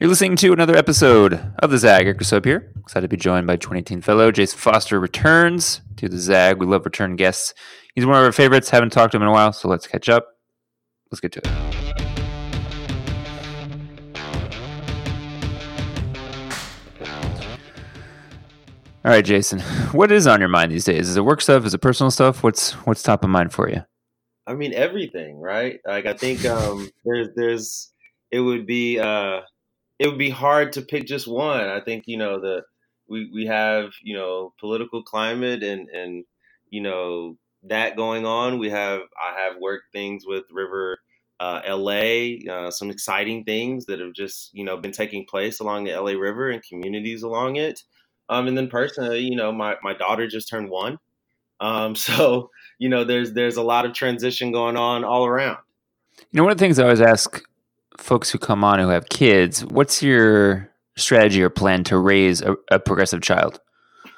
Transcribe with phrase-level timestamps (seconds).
[0.00, 2.06] You're listening to another episode of the Zag.
[2.06, 2.72] Eric here.
[2.78, 6.60] Excited to be joined by 2018 fellow Jason Foster returns to the Zag.
[6.60, 7.52] We love return guests.
[7.96, 8.70] He's one of our favorites.
[8.70, 10.28] Haven't talked to him in a while, so let's catch up.
[11.10, 11.48] Let's get to it.
[19.04, 19.58] All right, Jason.
[19.90, 21.08] What is on your mind these days?
[21.08, 21.64] Is it work stuff?
[21.64, 22.44] Is it personal stuff?
[22.44, 23.82] What's what's top of mind for you?
[24.46, 25.80] I mean everything, right?
[25.84, 27.92] Like I think um, there's there's
[28.30, 29.40] it would be uh,
[29.98, 31.66] it would be hard to pick just one.
[31.66, 32.62] I think you know the
[33.08, 36.24] we we have you know political climate and and
[36.70, 38.58] you know that going on.
[38.58, 40.98] We have I have worked things with River
[41.40, 45.84] uh, LA, uh, some exciting things that have just you know been taking place along
[45.84, 47.82] the LA River and communities along it.
[48.28, 50.98] Um, and then personally, you know, my my daughter just turned one,
[51.60, 55.58] um, so you know there's there's a lot of transition going on all around.
[56.30, 57.42] You know, one of the things I always ask
[57.98, 62.56] folks who come on who have kids, what's your strategy or plan to raise a,
[62.70, 63.60] a progressive child?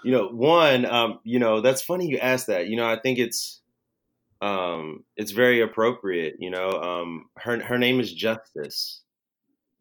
[0.04, 2.68] You know, one, um, you know, that's funny you asked that.
[2.68, 3.60] You know, I think it's
[4.40, 6.36] um, it's very appropriate.
[6.38, 9.02] You know, um, her her name is Justice.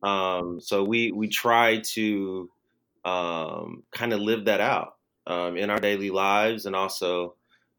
[0.04, 2.50] Um, so we we try to
[3.06, 4.96] um, kind of live that out
[5.28, 7.36] um, in our daily lives, and also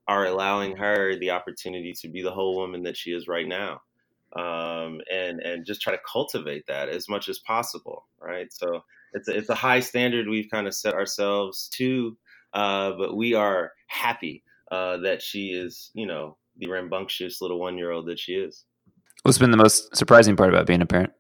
[0.09, 3.81] are allowing her the opportunity to be the whole woman that she is right now
[4.37, 8.53] um, and and just try to cultivate that as much as possible, right?
[8.53, 12.17] So it's a, it's a high standard we've kind of set ourselves to,
[12.53, 17.77] uh, but we are happy uh, that she is, you know, the rambunctious little one
[17.77, 18.65] year old that she is.
[19.23, 21.13] What's been the most surprising part about being a parent?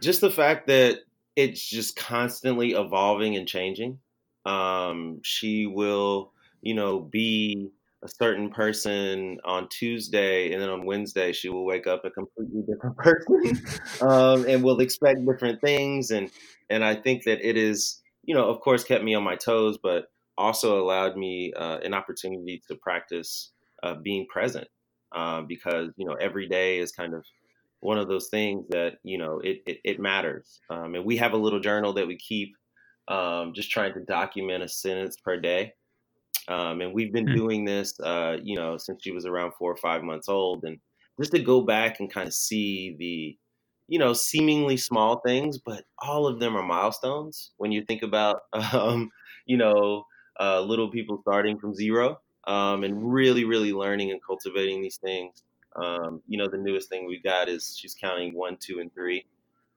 [0.00, 1.00] Just the fact that
[1.36, 3.98] it's just constantly evolving and changing.
[4.46, 7.70] Um, she will, you know, be
[8.04, 12.62] a certain person on Tuesday, and then on Wednesday she will wake up a completely
[12.62, 13.62] different person,
[14.02, 16.10] um, and will expect different things.
[16.10, 16.30] And
[16.70, 19.78] and I think that it is, you know, of course, kept me on my toes,
[19.82, 20.06] but
[20.38, 23.52] also allowed me uh, an opportunity to practice
[23.82, 24.68] uh, being present,
[25.14, 27.24] uh, because you know every day is kind of
[27.80, 30.60] one of those things that you know it it, it matters.
[30.70, 32.54] Um, and we have a little journal that we keep,
[33.08, 35.72] um, just trying to document a sentence per day.
[36.48, 37.36] Um, and we've been mm-hmm.
[37.36, 40.64] doing this, uh, you know, since she was around four or five months old.
[40.64, 40.78] And
[41.18, 43.36] just to go back and kind of see the,
[43.88, 48.42] you know, seemingly small things, but all of them are milestones when you think about,
[48.72, 49.10] um,
[49.46, 50.04] you know,
[50.38, 55.42] uh, little people starting from zero um, and really, really learning and cultivating these things.
[55.76, 59.26] Um, you know, the newest thing we've got is she's counting one, two, and three.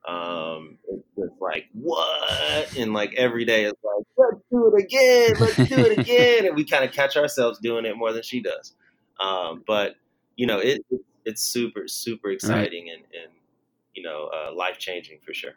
[0.06, 5.34] Um, it's just like what, and like every day it's like let's do it again,
[5.38, 8.40] let's do it again, and we kind of catch ourselves doing it more than she
[8.40, 8.74] does.
[9.20, 9.96] Um, but
[10.36, 10.84] you know, it,
[11.26, 12.94] it's super super exciting right.
[12.94, 13.32] and and
[13.94, 15.52] you know uh, life changing for sure.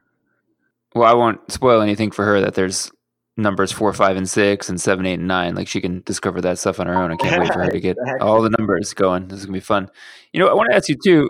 [0.93, 2.91] Well, I won't spoil anything for her that there's
[3.37, 5.55] numbers four, five, and six, and seven, eight, and nine.
[5.55, 7.11] Like she can discover that stuff on her own.
[7.11, 9.29] I can't wait for her to get all the numbers going.
[9.29, 9.89] This is gonna be fun.
[10.33, 11.29] You know, I want to ask you too.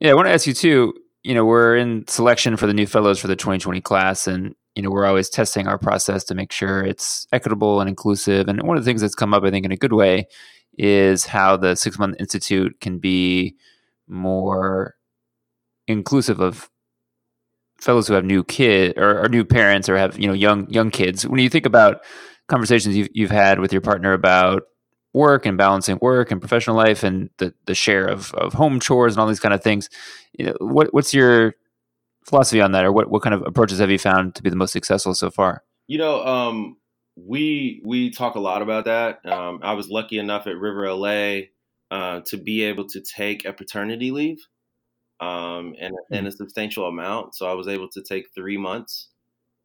[0.00, 2.86] Yeah, I want to ask you too you know, we're in selection for the new
[2.86, 6.52] fellows for the 2020 class, and you know, we're always testing our process to make
[6.52, 8.48] sure it's equitable and inclusive.
[8.48, 10.26] And one of the things that's come up, I think, in a good way,
[10.76, 13.56] is how the six month institute can be
[14.06, 14.96] more
[15.86, 16.68] inclusive of
[17.78, 20.90] fellows who have new kid or, or, new parents or have you know young young
[20.90, 21.26] kids.
[21.26, 22.04] When you think about
[22.48, 24.64] conversations you've you've had with your partner about
[25.14, 29.14] work and balancing work and professional life and the, the share of, of home chores
[29.14, 29.88] and all these kind of things.
[30.36, 31.54] You know, what, what's your
[32.26, 34.56] philosophy on that or what, what kind of approaches have you found to be the
[34.56, 35.62] most successful so far?
[35.86, 36.76] You know, um,
[37.16, 39.24] we, we talk a lot about that.
[39.24, 41.42] Um, I was lucky enough at River LA
[41.90, 44.44] uh, to be able to take a paternity leave
[45.20, 46.14] um, and, mm-hmm.
[46.14, 47.36] and a substantial amount.
[47.36, 49.10] So I was able to take three months,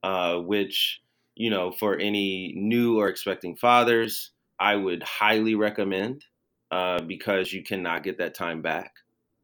[0.04, 1.00] uh, which,
[1.34, 6.26] you know, for any new or expecting fathers, I would highly recommend
[6.72, 8.92] uh, because you cannot get that time back.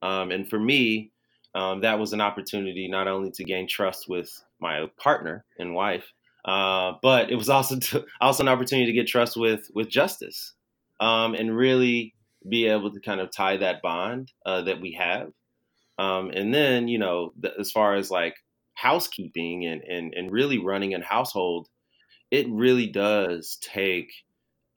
[0.01, 1.11] Um, and for me,
[1.55, 6.05] um, that was an opportunity not only to gain trust with my partner and wife,
[6.43, 10.53] uh, but it was also to, also an opportunity to get trust with with justice
[10.99, 12.13] um, and really
[12.47, 15.31] be able to kind of tie that bond uh, that we have.
[15.97, 18.35] Um, and then, you know, the, as far as like
[18.75, 21.67] housekeeping and, and, and really running a household,
[22.31, 24.11] it really does take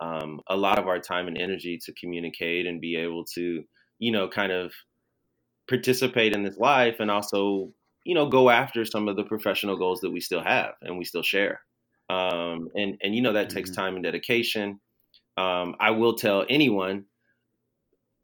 [0.00, 3.62] um, a lot of our time and energy to communicate and be able to,
[3.98, 4.72] you know, kind of
[5.68, 7.72] participate in this life and also,
[8.04, 11.04] you know, go after some of the professional goals that we still have and we
[11.04, 11.60] still share.
[12.10, 13.56] Um, and and you know that mm-hmm.
[13.56, 14.80] takes time and dedication.
[15.36, 17.04] Um, I will tell anyone,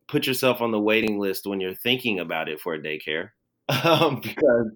[0.08, 3.30] put yourself on the waiting list when you're thinking about it for a daycare,
[3.84, 4.70] um, because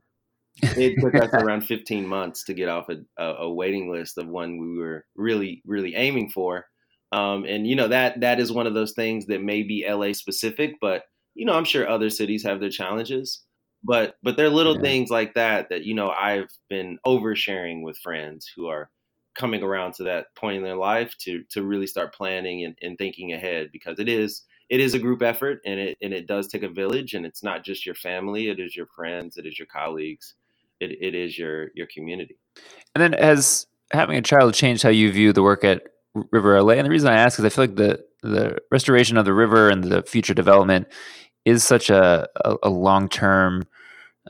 [0.62, 4.58] it took us around 15 months to get off a, a, waiting list of one
[4.58, 6.66] we were really, really aiming for.
[7.12, 10.12] Um, and you know that that is one of those things that may be LA
[10.12, 13.40] specific, but you know I'm sure other cities have their challenges.
[13.82, 14.82] But but there are little yeah.
[14.82, 18.90] things like that that you know I've been oversharing with friends who are
[19.38, 22.99] coming around to that point in their life to to really start planning and, and
[22.99, 26.49] thinking ahead because it is it is a group effort and it and it does
[26.49, 29.58] take a village and it's not just your family it is your friends it is
[29.58, 30.34] your colleagues
[30.81, 32.37] it, it is your your community
[32.94, 35.82] and then has having a child changed how you view the work at
[36.31, 39.25] river la and the reason i ask is i feel like the the restoration of
[39.25, 40.88] the river and the future development
[41.44, 43.62] is such a, a, a long-term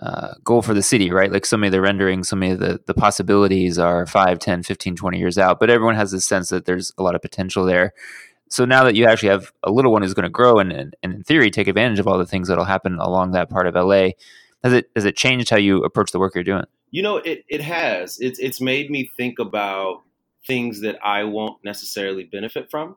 [0.00, 1.32] uh, goal for the city, right?
[1.32, 4.62] Like so many of the renderings, so many of the, the possibilities are 5, 10,
[4.62, 7.64] 15, 20 years out, but everyone has this sense that there's a lot of potential
[7.64, 7.94] there
[8.50, 10.96] so now that you actually have a little one who's going to grow and, and,
[11.02, 13.75] and, in theory take advantage of all the things that'll happen along that part of
[13.75, 14.11] LA,
[14.64, 16.64] has it has it changed how you approach the work you're doing?
[16.90, 18.19] You know, it it has.
[18.19, 20.02] It's it's made me think about
[20.46, 22.96] things that I won't necessarily benefit from,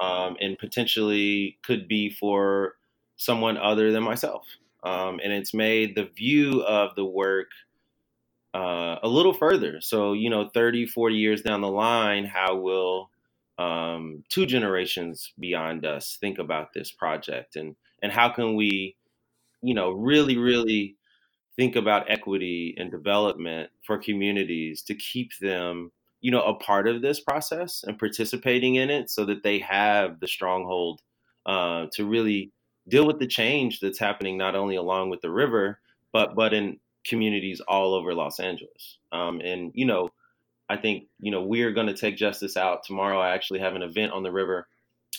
[0.00, 2.74] um, and potentially could be for
[3.16, 4.46] someone other than myself.
[4.82, 7.48] Um, and it's made the view of the work
[8.54, 9.80] uh, a little further.
[9.80, 13.10] So, you know, 30, 40 years down the line, how will
[13.58, 18.96] um, two generations beyond us think about this project and and how can we
[19.62, 20.96] you know really really
[21.56, 27.02] think about equity and development for communities to keep them you know a part of
[27.02, 31.00] this process and participating in it so that they have the stronghold
[31.46, 32.52] uh, to really
[32.88, 35.78] deal with the change that's happening not only along with the river
[36.12, 40.10] but but in communities all over los angeles um, and you know
[40.68, 43.18] I think you know we're going to take justice out tomorrow.
[43.18, 44.68] I actually have an event on the river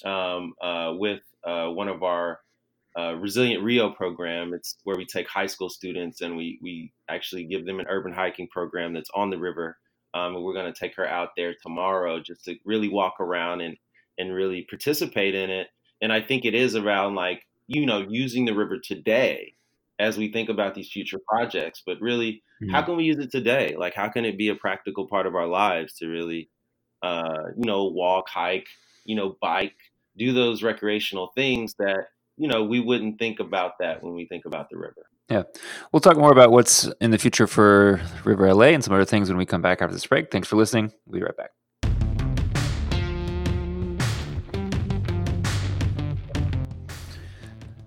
[0.06, 2.40] um, uh, with uh, one of our
[2.98, 4.54] uh, Resilient Rio program.
[4.54, 8.14] It's where we take high school students and we we actually give them an urban
[8.14, 9.78] hiking program that's on the river.
[10.14, 13.78] Um, we're going to take her out there tomorrow just to really walk around and
[14.18, 15.68] and really participate in it.
[16.02, 19.54] And I think it is around like you know using the river today
[20.00, 21.84] as we think about these future projects.
[21.86, 22.74] But really, mm-hmm.
[22.74, 23.76] how can we use it today?
[23.78, 26.50] Like, how can it be a practical part of our lives to really,
[27.04, 28.68] uh, you know, walk, hike,
[29.06, 29.76] you know, bike,
[30.18, 32.08] do those recreational things that
[32.38, 35.09] you know we wouldn't think about that when we think about the river.
[35.30, 35.44] Yeah,
[35.92, 39.30] we'll talk more about what's in the future for River LA and some other things
[39.30, 40.32] when we come back after this break.
[40.32, 40.92] Thanks for listening.
[41.06, 41.52] We'll be right back.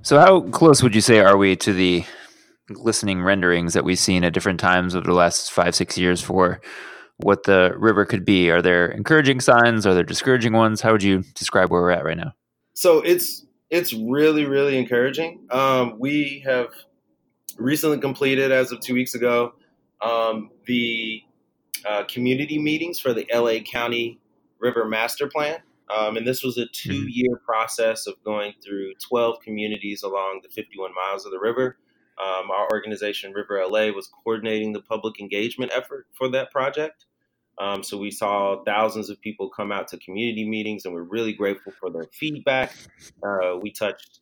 [0.03, 2.05] So, how close would you say are we to the
[2.73, 6.61] glistening renderings that we've seen at different times over the last five, six years for
[7.17, 8.51] what the river could be?
[8.51, 9.85] Are there encouraging signs?
[9.85, 10.81] Are there discouraging ones?
[10.81, 12.35] How would you describe where we're at right now?
[12.75, 15.47] So it's it's really really encouraging.
[15.51, 16.69] Um, we have
[17.59, 19.55] recently completed, as of two weeks ago,
[20.01, 21.23] um, the
[21.89, 24.21] uh, community meetings for the LA County
[24.59, 25.59] River Master Plan.
[25.95, 27.09] Um, and this was a two mm-hmm.
[27.11, 31.79] year process of going through 12 communities along the 51 miles of the river.
[32.23, 37.07] Um, our organization, River LA, was coordinating the public engagement effort for that project.
[37.61, 41.33] Um, so we saw thousands of people come out to community meetings, and we're really
[41.33, 42.75] grateful for their feedback.
[43.23, 44.21] Uh, we touched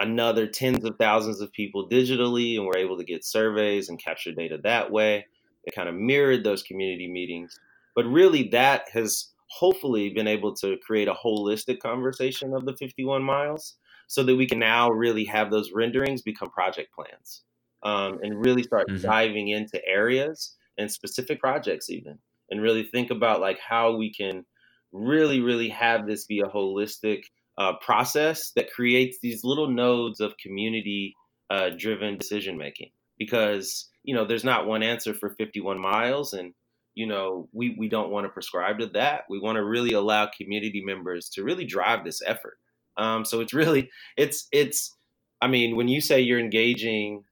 [0.00, 4.32] another tens of thousands of people digitally, and we're able to get surveys and capture
[4.32, 5.26] data that way.
[5.64, 7.58] It kind of mirrored those community meetings.
[7.94, 13.22] But really, that has hopefully been able to create a holistic conversation of the 51
[13.22, 13.76] miles
[14.06, 17.42] so that we can now really have those renderings become project plans
[17.82, 19.02] um, and really start mm-hmm.
[19.02, 22.18] diving into areas and specific projects even
[22.50, 24.44] and really think about like how we can
[24.92, 27.22] really really have this be a holistic
[27.60, 31.14] uh, process that creates these little nodes of community
[31.50, 36.54] uh, driven decision making because you know there's not one answer for 51 miles and
[36.94, 39.24] you know, we, we don't want to prescribe to that.
[39.28, 42.58] We want to really allow community members to really drive this effort.
[42.96, 44.94] Um, so it's really, it's, it's,
[45.40, 47.24] I mean, when you say you're engaging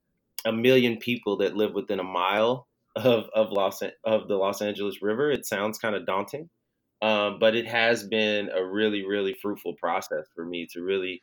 [0.47, 5.03] a million people that live within a mile of, of Los, of the Los Angeles
[5.03, 6.49] River, it sounds kind of daunting.
[7.01, 11.23] Um, but it has been a really, really fruitful process for me to really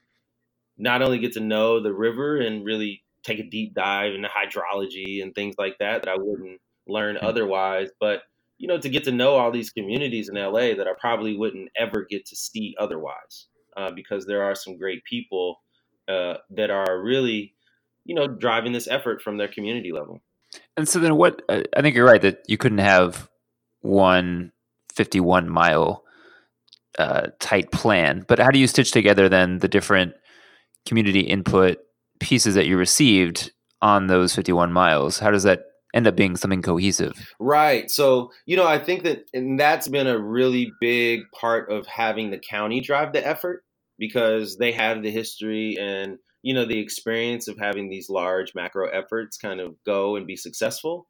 [0.77, 5.22] not only get to know the river and really take a deep dive into hydrology
[5.22, 7.25] and things like that that I wouldn't learn hmm.
[7.25, 7.89] otherwise.
[8.00, 8.22] But
[8.58, 11.70] you know, to get to know all these communities in LA that I probably wouldn't
[11.77, 15.62] ever get to see otherwise, uh, because there are some great people
[16.08, 17.53] uh, that are really,
[18.05, 20.22] you know, driving this effort from their community level.
[20.77, 23.29] And so then, what I think you're right that you couldn't have
[23.82, 24.53] one
[24.96, 26.04] 51 mile
[26.98, 30.14] uh, tight plan, but how do you stitch together then the different
[30.86, 31.78] community input
[32.20, 35.20] pieces that you received on those 51 miles?
[35.20, 35.64] How does that
[35.96, 37.34] end up being something cohesive.
[37.40, 37.90] Right.
[37.90, 42.30] So, you know, I think that and that's been a really big part of having
[42.30, 43.64] the county drive the effort
[43.98, 48.90] because they have the history and, you know, the experience of having these large macro
[48.90, 51.08] efforts kind of go and be successful.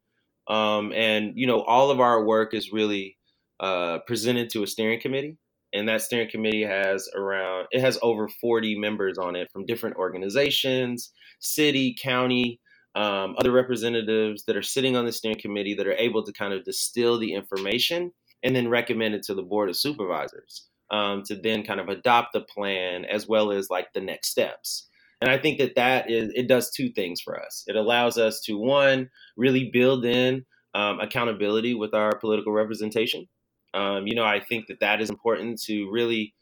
[0.48, 3.15] Um, and, you know, all of our work is really
[3.60, 5.36] uh, presented to a steering committee.
[5.72, 9.96] And that steering committee has around, it has over 40 members on it from different
[9.96, 12.60] organizations, city, county,
[12.94, 16.54] um, other representatives that are sitting on the steering committee that are able to kind
[16.54, 18.10] of distill the information
[18.42, 22.32] and then recommend it to the board of supervisors um, to then kind of adopt
[22.32, 24.88] the plan as well as like the next steps.
[25.20, 27.64] And I think that that is it does two things for us.
[27.66, 30.44] It allows us to one really build in
[30.74, 33.26] um, accountability with our political representation.
[33.76, 36.34] Um, you know, I think that that is important to really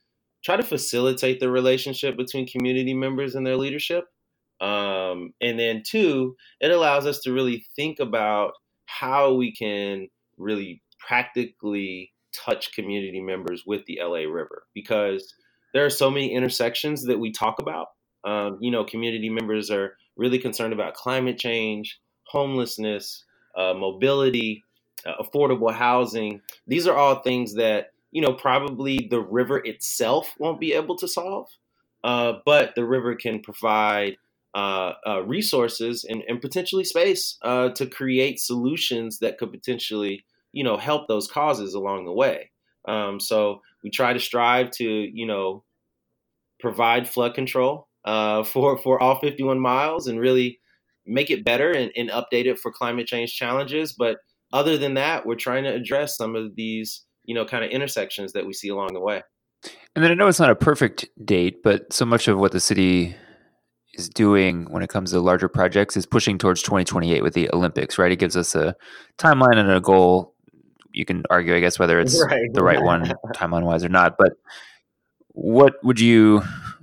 [0.44, 4.04] try to facilitate the relationship between community members and their leadership.
[4.60, 8.52] Um, and then two, it allows us to really think about
[8.86, 15.34] how we can really practically touch community members with the LA River because
[15.72, 17.88] there are so many intersections that we talk about.
[18.24, 23.24] Um, you know, community members are really concerned about climate change, homelessness,
[23.56, 24.62] uh, mobility,
[25.06, 26.40] uh, affordable housing.
[26.66, 31.08] These are all things that, you know, probably the river itself won't be able to
[31.08, 31.48] solve,
[32.02, 34.16] uh, but the river can provide
[34.54, 40.62] uh, uh, resources and, and, potentially space uh, to create solutions that could potentially, you
[40.62, 42.50] know, help those causes along the way.
[42.84, 45.64] Um, so we try to strive to, you know,
[46.60, 50.60] provide flood control uh, for for all 51 miles and really
[51.04, 53.92] make it better and, and update it for climate change challenges.
[53.92, 54.18] But
[54.54, 58.32] other than that, we're trying to address some of these, you know, kind of intersections
[58.32, 59.20] that we see along the way.
[59.94, 62.60] And then I know it's not a perfect date, but so much of what the
[62.60, 63.16] city
[63.94, 67.98] is doing when it comes to larger projects is pushing towards 2028 with the Olympics,
[67.98, 68.12] right?
[68.12, 68.76] It gives us a
[69.18, 70.34] timeline and a goal.
[70.92, 72.52] You can argue, I guess, whether it's right.
[72.52, 74.16] the right one timeline wise or not.
[74.16, 74.34] But
[75.30, 76.42] what would you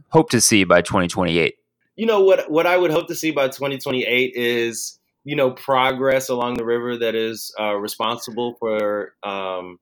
[0.09, 1.55] hope to see by 2028?
[1.95, 2.51] You know what?
[2.51, 6.97] What I would hope to see by 2028 is you know progress along the river
[6.97, 9.77] that is uh, responsible for um,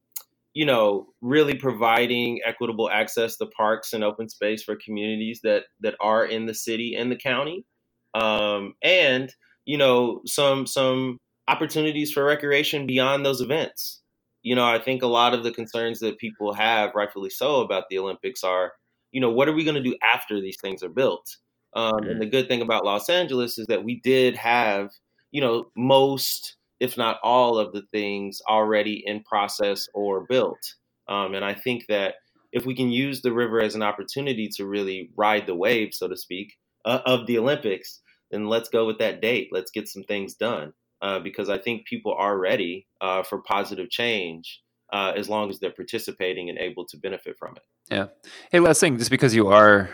[0.54, 5.96] you know, really providing equitable access to parks and open space for communities that that
[6.02, 7.66] are in the city and the county,
[8.14, 9.34] um, and
[9.66, 11.18] you know, some some
[11.48, 14.02] opportunities for recreation beyond those events.
[14.42, 17.84] You know, I think a lot of the concerns that people have, rightfully so, about
[17.90, 18.72] the Olympics are,
[19.12, 21.38] you know, what are we going to do after these things are built?
[21.76, 22.04] Um.
[22.04, 24.90] And the good thing about Los Angeles is that we did have,
[25.32, 30.76] you know, most if not all of the things already in process or built.
[31.08, 32.16] Um, and I think that
[32.52, 36.08] if we can use the river as an opportunity to really ride the wave, so
[36.08, 36.54] to speak,
[36.86, 39.50] uh, of the Olympics, then let's go with that date.
[39.52, 43.90] Let's get some things done uh, because I think people are ready uh, for positive
[43.90, 44.62] change.
[44.92, 47.62] Uh, as long as they're participating and able to benefit from it.
[47.92, 48.08] Yeah.
[48.52, 49.88] Hey, last thing, just because you are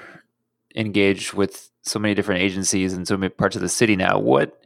[0.74, 4.64] engaged with so many different agencies and so many parts of the city now, what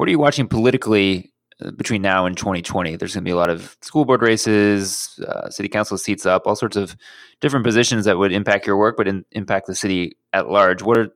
[0.00, 1.30] what are you watching politically
[1.76, 2.96] between now and 2020.
[2.96, 6.46] There's going to be a lot of school board races, uh, city council seats up,
[6.46, 6.96] all sorts of
[7.42, 10.82] different positions that would impact your work, but in, impact the city at large.
[10.82, 11.08] What are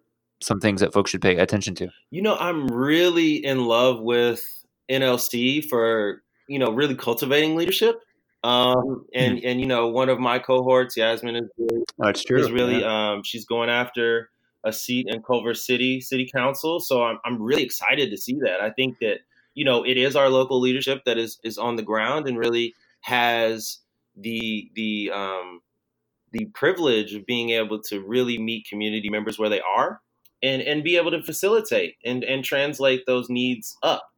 [0.43, 1.89] some things that folks should pay attention to?
[2.11, 4.45] You know, I'm really in love with
[4.91, 7.99] NLC for you know really cultivating leadership.
[8.43, 12.11] Um, and mm and you know, one of my cohorts, Yasmin, is really, oh.
[12.11, 13.13] Is really yeah.
[13.13, 14.29] um, she's going after
[14.65, 16.81] a seat in Culver City City Council.
[16.81, 18.61] So I'm I'm really excited to see that.
[18.61, 19.19] I think that
[19.55, 22.75] you know, it is our local leadership that is is on the ground and really
[23.03, 23.79] has
[24.17, 25.61] the the um,
[26.33, 30.01] the privilege of being able to really meet community members where they are
[30.43, 34.11] and and be able to facilitate and and translate those needs up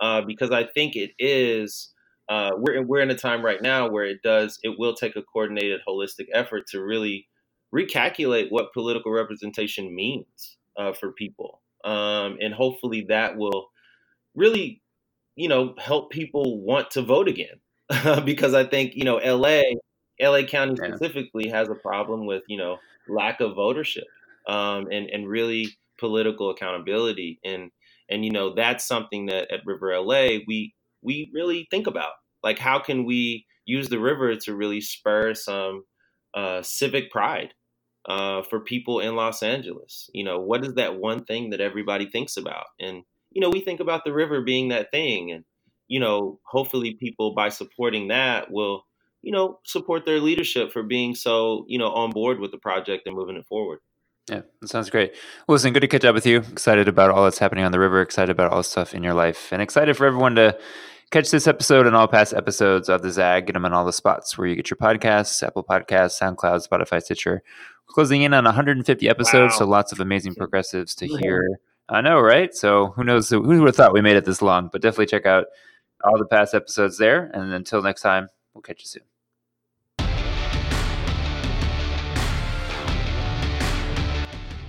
[0.00, 1.92] uh, because I think it is
[2.28, 5.22] uh, we're we're in a time right now where it does it will take a
[5.22, 7.26] coordinated holistic effort to really
[7.74, 13.68] recalculate what political representation means uh, for people um, and hopefully that will
[14.34, 14.82] really
[15.36, 17.60] you know, help people want to vote again.
[18.24, 19.62] because I think, you know, LA,
[20.20, 20.94] LA County yeah.
[20.94, 22.78] specifically has a problem with, you know,
[23.08, 24.04] lack of votership
[24.48, 27.40] um, and, and really political accountability.
[27.44, 27.70] And,
[28.08, 32.12] and, you know, that's something that at River LA, we, we really think about.
[32.42, 35.84] Like, how can we use the river to really spur some
[36.34, 37.52] uh, civic pride
[38.06, 40.10] uh, for people in Los Angeles?
[40.12, 42.66] You know, what is that one thing that everybody thinks about?
[42.80, 45.32] And, you know, we think about the river being that thing.
[45.32, 45.44] And,
[45.88, 48.84] you know, hopefully people by supporting that will,
[49.22, 53.06] you know, support their leadership for being so, you know, on board with the project
[53.06, 53.78] and moving it forward.
[54.30, 55.12] Yeah, that sounds great.
[55.46, 56.38] Well, listen, good to catch up with you.
[56.38, 58.00] Excited about all that's happening on the river.
[58.00, 60.58] Excited about all the stuff in your life, and excited for everyone to
[61.14, 63.46] catch this episode and all past episodes of the Zag.
[63.46, 67.00] Get them in all the spots where you get your podcasts: Apple Podcasts, SoundCloud, Spotify,
[67.00, 67.40] Stitcher.
[67.88, 69.58] We're closing in on 150 episodes, wow.
[69.58, 71.46] so lots of amazing progressives to hear.
[71.88, 72.52] I know, right?
[72.52, 73.30] So who knows?
[73.30, 74.70] Who would have thought we made it this long?
[74.72, 75.46] But definitely check out
[76.02, 77.30] all the past episodes there.
[77.32, 79.13] And until next time, we'll catch you soon.